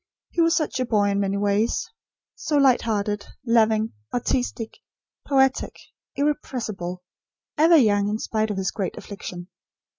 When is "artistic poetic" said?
4.11-5.75